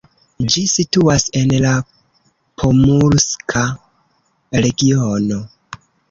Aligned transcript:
Ĝi 0.51 0.61
situas 0.69 1.25
en 1.41 1.51
la 1.65 1.73
Pomurska 2.61 3.61
regiono. 4.67 5.39